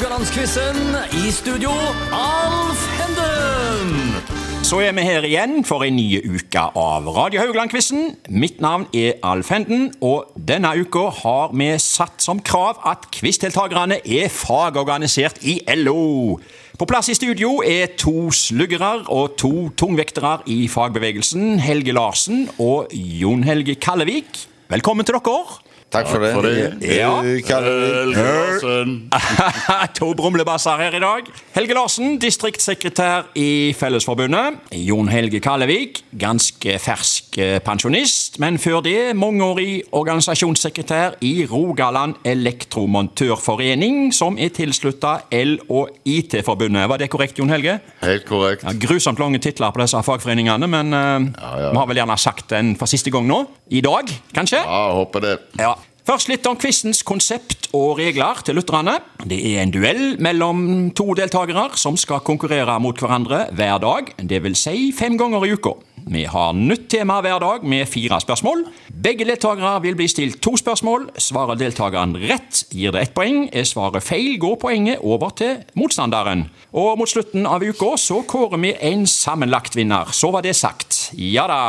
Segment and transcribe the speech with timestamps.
[0.00, 0.76] Haugalandsquizen.
[1.12, 1.70] I studio,
[2.12, 4.14] Alf Henden.
[4.64, 8.14] Så er vi her igjen for en ny uke av Radio Haugland-quizen.
[8.32, 14.00] Mitt navn er Alf Henden, og denne uka har vi satt som krav at quizdeltakerne
[14.00, 16.38] er fagorganisert i LO.
[16.80, 22.88] På plass i studio er to sluggere og to tungvektere i fagbevegelsen, Helge Larsen og
[22.96, 24.46] Jon Helge Kallevik.
[24.72, 25.69] Velkommen til dere.
[25.90, 26.78] Takk for det.
[26.86, 27.18] Ja.
[29.98, 31.26] To brumlebasser her i dag.
[31.56, 34.60] Helge Larsen, distriktssekretær i Fellesforbundet.
[34.78, 44.12] Jon Helge Kallevik, ganske fersk eh, pensjonist, men før det mangeårig organisasjonssekretær i Rogaland Elektromontørforening,
[44.14, 46.86] som er tilslutta El- og IT-forbundet.
[46.88, 47.80] Var det korrekt, Jon Helge?
[48.04, 48.62] Helt korrekt.
[48.62, 51.70] Ja, grusomt lange titler på disse fagforeningene, men eh, ja.
[51.74, 53.42] vi har vel gjerne sagt den for siste gang nå.
[53.70, 54.62] I dag, kanskje?
[54.62, 55.36] Ja, håper det.
[55.58, 55.79] Ja.
[56.06, 58.96] Først litt om quizens konsept og regler til lytterne.
[59.28, 64.56] Det er en duell mellom to deltakere som skal konkurrere mot hverandre hver dag, vil
[64.56, 65.76] si fem ganger i uka.
[66.10, 68.64] Vi har nytt tema hver dag med fire spørsmål.
[68.88, 71.10] Begge deltakere vil bli stilt to spørsmål.
[71.20, 73.44] Svarer deltakeren rett, gir det ett poeng.
[73.52, 76.48] Er svaret feil, går poenget over til motstanderen.
[76.72, 80.08] Og mot slutten av uka så kårer vi en sammenlagt vinner.
[80.16, 81.10] Så var det sagt.
[81.12, 81.60] Ja da.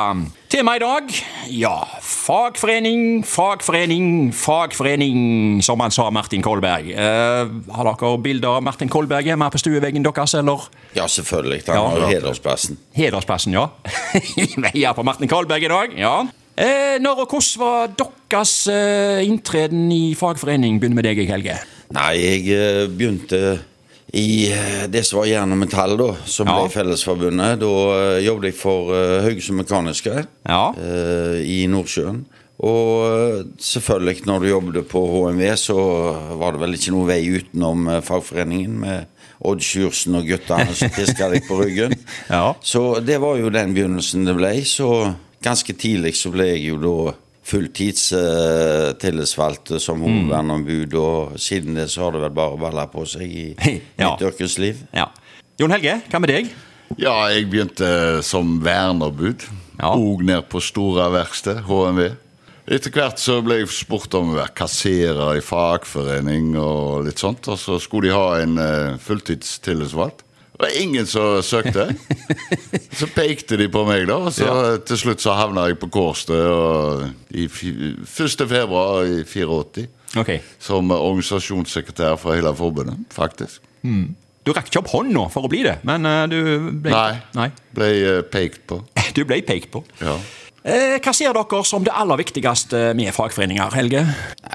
[0.52, 1.08] Tema i dag?
[1.48, 6.90] Ja, fagforening, fagforening, fagforening, som han sa Martin Kolberg.
[6.92, 10.66] Eh, har dere bilder av Martin Kolberg hjemme på stueveggen deres, eller?
[10.98, 11.62] Ja, selvfølgelig.
[11.70, 12.10] Han har ja.
[12.18, 12.82] hedersplassen.
[12.92, 13.70] Hedersplassen, ja.
[14.74, 16.16] Heier på Martin Kolberg i dag, ja.
[16.60, 20.82] Eh, når og hvordan var deres eh, inntreden i fagforening?
[20.84, 21.62] Begynner med deg, Helge.
[21.96, 23.62] Nei, jeg eh, begynte
[24.14, 26.58] i eh, det som var Jern og Metall, da, som Ja.
[26.60, 27.60] ble Fellesforbundet.
[27.62, 27.72] Da
[28.18, 30.64] eh, jobbet jeg for uh, Haugesund Mekaniske Ja.
[30.76, 32.26] uh, i Nordsjøen.
[32.62, 35.78] Og eh, selvfølgelig, når du jobbet på HMV, så
[36.38, 39.08] var det vel ikke noe vei utenom eh, fagforeningen med
[39.50, 41.96] Odd Sjursen og guttene som piska deg på ryggen.
[42.30, 42.52] Ja.
[42.62, 44.52] Så det var jo den begynnelsen det ble.
[44.70, 44.92] Så
[45.42, 50.06] ganske tidlig så ble jeg jo da fulltids uh, tillitsvalgt som Mm.
[50.30, 53.46] hovedverneombud, og siden det så har det vel bare balla på seg i
[54.00, 54.12] Ja.
[54.14, 54.84] mitt yrkesliv.
[54.94, 55.08] ja.
[55.60, 56.48] Jon Helge, hva med deg?
[56.98, 59.44] Ja, jeg begynte som vernerbud.
[59.80, 59.92] Ja.
[59.94, 62.12] Og ned på Stora verksted, HMV.
[62.72, 67.48] Etter hvert så ble jeg spurt om å være kasserer i fagforening og litt sånt.
[67.52, 70.24] Og så skulle de ha en uh, fulltidstillitsvalgt.
[70.62, 71.88] Det var ingen som søkte.
[73.00, 74.20] Så pekte de på meg, da.
[74.22, 76.38] Og så til slutt så havna jeg på Kårstø
[77.34, 78.44] i 1.
[78.46, 79.88] februar i 84.
[80.22, 80.30] Ok.
[80.62, 83.64] Som organisasjonssekretær for hele forbundet, faktisk.
[83.82, 86.38] Du rakk ikke opp hånda for å bli det, men eh, du
[86.84, 87.18] ble Nei.
[87.38, 87.50] Nei.
[87.74, 88.84] Ble eh, pekt på.
[89.18, 89.82] Du ble pekt på.
[90.00, 90.14] Ja.
[90.62, 94.04] Eh, hva ser dere som det aller viktigste med fagforeninger, Helge?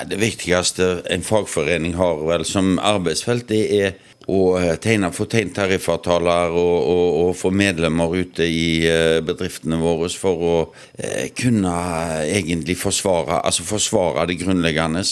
[0.06, 3.96] Det viktigste en fagforening har vel som arbeidsfelt, det er
[4.30, 9.78] å eh, tegne, få tegnet tariffavtaler og, og, og få medlemmer ute i eh, bedriftene
[9.82, 10.54] våre for å
[10.94, 11.74] eh, kunne
[12.22, 15.02] egentlig forsvare, altså forsvare det grunnleggende.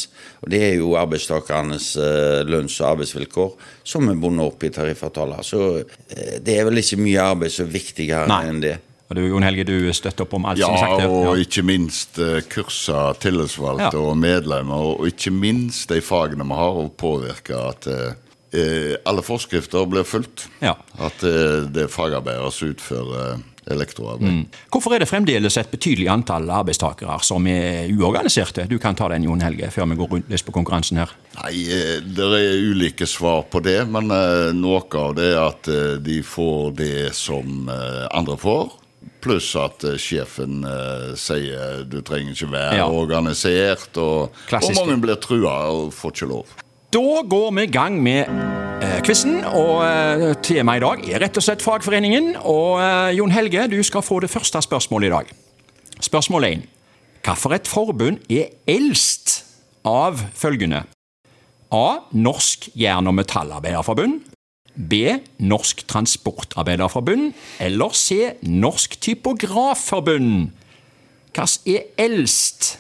[0.47, 5.43] Og det er jo arbeidstakernes eh, lønns- og arbeidsvilkår som er bundet opp i tariffavtaler.
[5.47, 8.43] Så eh, det er vel ikke mye arbeid som er viktigere Nei.
[8.51, 8.77] enn det.
[9.15, 11.13] Og du, Jon Helge, du støtter opp om alt Ja, som sagt her?
[11.15, 14.03] og ikke minst eh, kurser tillitsvalgte Ja.
[14.11, 18.19] og medlemmer, og ikke minst de fagene vi har, og påvirke at eh,
[18.59, 20.49] eh, alle forskrifter blir fulgt.
[20.61, 20.75] Ja.
[20.99, 23.39] At eh, det er fagarbeidere som utfører
[23.71, 24.29] elektroarbeid.
[24.29, 24.59] elektroarbeid.
[24.75, 28.67] Hvorfor er det fremdeles et betydelig antall arbeidstakere som er uorganiserte?
[28.69, 31.15] Du kan ta den, Jon Helge, før vi går rundt litt på konkurransen her.
[31.39, 35.69] Nei, eh, det er ulike svar på det, men eh, noe av det er at
[35.73, 38.81] eh, de får det som eh, andre får.
[39.25, 42.89] Pluss at eh, sjefen uh, sier du trenger ikke være Ja.
[42.93, 46.53] organisert, og, og mange blir trua og får ikke lov.
[46.95, 48.29] Da går vi i gang med
[48.85, 52.35] eh, quizen, og eh, temaet i dag er rett og slett fagforeningen.
[52.47, 55.33] Og eh, Jon Helge, du skal få det første spørsmålet i dag.
[56.05, 56.63] Spørsmål 1.
[57.25, 59.41] Hvilket forbund er eldst
[59.89, 60.85] av følgende?
[61.75, 61.87] A.
[62.13, 64.21] Norsk jern- og metallarbeiderforbund.
[64.75, 65.19] B.
[65.39, 67.33] Norsk transportarbeiderforbund.
[67.63, 68.35] Eller C.
[68.43, 70.51] Norsk typografforbund.
[71.35, 72.75] Hva er eldst?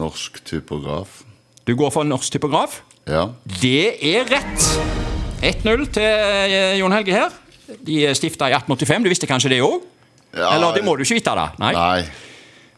[0.00, 1.22] Norsk typograf.
[1.66, 2.80] Du går for norsk typograf?
[3.06, 3.28] Ja.
[3.62, 4.68] Det er rett!
[5.42, 7.32] 1-0 til eh, Jon Helge her.
[7.82, 9.02] De er stifta i 1885.
[9.04, 9.82] Du visste kanskje det òg?
[10.32, 11.48] Ja, Eller det må du ikke vite, da?
[11.60, 11.72] Nei.
[11.76, 12.30] Nei.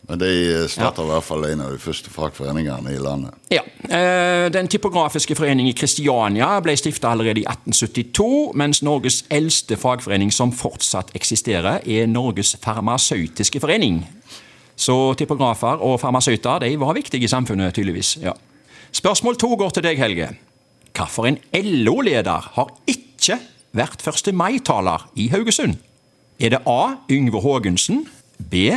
[0.08, 0.30] Men de
[0.68, 3.32] starta i hvert fall en av de første fagforeningene i landet.
[3.52, 3.62] Ja.
[3.88, 10.32] Eh, Den typografiske forening i Kristiania ble stifta allerede i 1872, mens Norges eldste fagforening
[10.32, 14.02] som fortsatt eksisterer, er Norges farmasøytiske forening.
[14.76, 18.18] Så typografer og farmasøyter de var viktige i samfunnet, tydeligvis.
[18.20, 18.34] Ja.
[18.92, 20.28] Spørsmål to går til deg, Helge.
[20.94, 23.40] Hvilken LO-leder har ikke
[23.74, 24.34] vært 1.
[24.36, 25.78] mai-taler i Haugesund?
[26.38, 26.96] Er det A.
[27.10, 28.04] Yngve Haagensen,
[28.38, 28.68] B.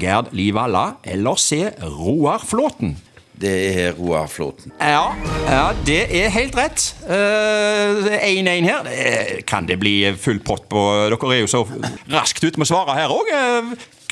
[0.00, 1.64] Gerd Livalla eller C.
[1.80, 2.96] Roar Flåten?
[3.42, 3.52] Det
[3.82, 4.70] er Roar Flåten.
[4.78, 5.14] Ja,
[5.48, 6.84] ja, det er helt rett.
[7.08, 8.90] 1-1 her.
[9.48, 11.64] Kan det bli full pott på Dere er jo så
[12.12, 13.32] raskt ute med å svare her òg.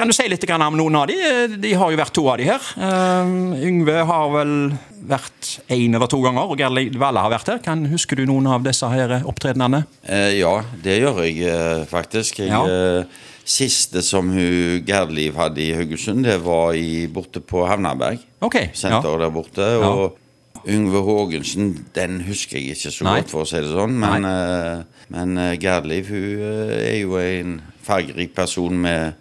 [0.01, 1.17] Kan du si litt om noen av de?
[1.61, 2.71] De har jo vært to av de her.
[2.81, 4.55] Uh, Yngve har vel
[5.11, 7.61] vært én eller to ganger, og Gerd Liv har vært her.
[7.65, 9.85] Kan, husker du noen av disse her opptredenene?
[10.09, 10.55] Eh, ja,
[10.85, 12.41] det gjør jeg eh, faktisk.
[12.43, 13.05] Jeg, Ja.
[13.45, 18.23] Siste som hun Gerdliv hadde i Haugesund, det var i, borte på Havnaberg.
[18.41, 18.73] Ok, ja.
[18.77, 19.67] Senter der borte.
[19.85, 20.19] Og
[20.69, 23.15] Yngve Haagensen, den husker jeg ikke så Nei.
[23.21, 23.97] godt, for å si det sånn.
[24.01, 29.17] Men, uh, men eh, Gerdliv hun eh, er jo en fargerik person med,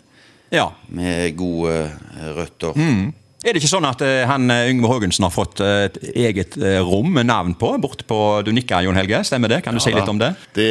[0.54, 0.68] ja.
[0.94, 1.88] med gode
[2.36, 2.75] røtter.
[2.75, 3.10] Mm.
[3.39, 7.54] Er det ikke sånn at han Yngve Haagensen har fått et eget rom med navn
[7.56, 9.21] på, borte på Du nikker, Jon Helge?
[9.24, 9.62] Stemmer det?
[9.63, 10.33] Kan du si litt om det?
[10.57, 10.68] Det,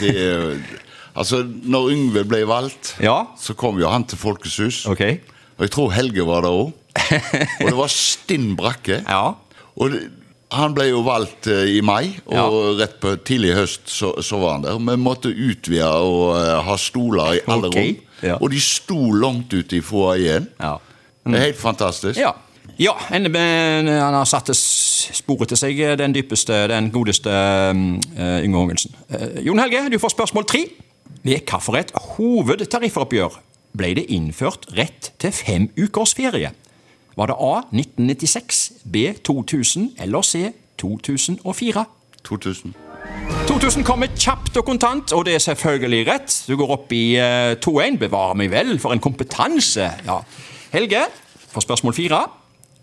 [0.00, 0.14] det
[1.18, 3.24] Altså, når Yngve ble valgt, Ja.
[3.38, 4.86] så kom jo han til Folkets hus.
[4.86, 5.18] Okay.
[5.58, 6.72] Og jeg tror Helge var der òg.
[7.60, 9.02] Og det var stinn brakke.
[9.06, 9.34] Ja.
[9.78, 10.00] Og det,
[10.54, 14.56] han ble jo valgt eh, i mai, og rett på tidlig høst så, så var
[14.56, 14.78] han der.
[14.80, 17.90] Vi måtte utvide og uh, ha stoler i alle okay.
[17.90, 18.04] rom.
[18.30, 18.38] ja.
[18.40, 20.48] Og de sto langt ute i foajeen.
[20.60, 20.76] ja.
[21.28, 22.16] Det er helt fantastisk.
[22.16, 22.30] Ja.
[22.80, 22.94] ja
[23.28, 28.94] med, han har satt sporet til seg, eh, den dypeste, den godeste uh, Yngve Ungelsen.
[29.12, 30.62] Uh, Jon Helge, du får spørsmål tre.
[31.22, 33.38] Ved hvilket hovedtariffoppgjør
[33.78, 36.52] ble det innført rett til fem ukers ferie?
[37.18, 41.84] Var det A 1996, B 2000 eller C 2004?
[42.24, 42.74] 2000.
[43.48, 46.34] 2000 kommer kjapt og kontant, og det er selvfølgelig rett.
[46.48, 47.98] Du går opp i eh, 2-1.
[47.98, 49.88] Bevar meg vel, for en kompetanse.
[50.06, 50.20] Ja.
[50.72, 51.06] Helge,
[51.48, 52.20] for spørsmål fire.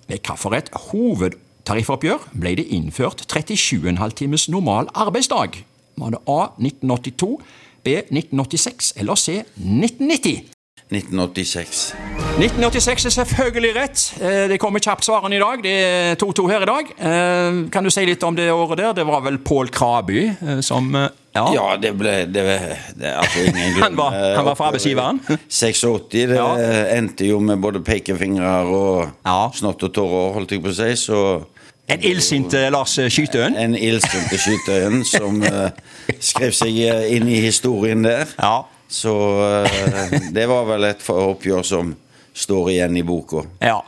[0.09, 5.61] Ved hvilket hovedtariffoppgjør ble det innført 37,5 times normal arbeidsdag?
[5.95, 7.39] Var det A 1982,
[7.85, 10.51] B 1986 eller C 1990?
[10.85, 11.93] 1986.
[12.37, 14.01] 1986 er selvfølgelig rett.
[14.21, 15.63] Eh, Det kommer kjapt svarene i dag.
[15.63, 16.91] Det er 2-2 her i dag.
[16.99, 18.93] Eh, Kan du si litt om det året der?
[18.93, 20.91] Det var vel Pål Kraby eh, som
[21.35, 21.49] Ja.
[21.53, 22.43] Ja, det ble det,
[22.95, 23.81] det altså ingen grunn.
[23.83, 25.19] Han var- han var fra arbeidsgiveren?
[25.49, 26.07] 86.
[26.11, 26.53] Det Ja.
[26.95, 29.49] endte jo med både pekefingre og Ja.
[29.53, 30.95] snott og tårer, holdt jeg på å si.
[30.95, 31.43] Så
[31.87, 33.57] En illsint eh, Lars Skytøen.
[33.57, 35.69] en illsinte skytøyen som uh,
[36.17, 38.25] skrev seg eh, inn i historien der.
[38.39, 38.63] Ja.
[38.89, 41.93] Så uh, det var vel et oppgjør som
[42.33, 43.45] står igjen i boka.
[43.61, 43.81] ja.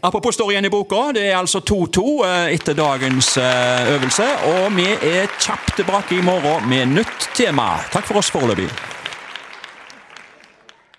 [0.00, 4.28] Apropos står igjen i boka, det er altså 2-2 uh, etter dagens øvelse.
[4.48, 7.74] Og vi er kjapt tilbake i morgen med nytt tema.
[7.92, 8.70] Takk for oss foreløpig.